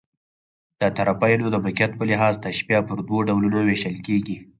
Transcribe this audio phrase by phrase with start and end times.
[0.79, 4.37] د طرفَینو د موقعیت په لحاظ، تشبیه پر دوه ډولونو وېشل کېږي.